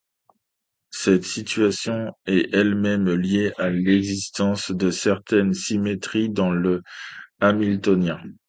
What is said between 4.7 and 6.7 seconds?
de certaines symétries dans